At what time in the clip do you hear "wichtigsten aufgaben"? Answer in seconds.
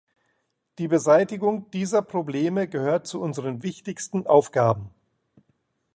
3.61-4.89